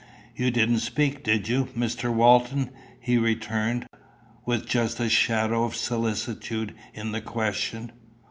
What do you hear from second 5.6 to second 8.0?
of solicitude in the question.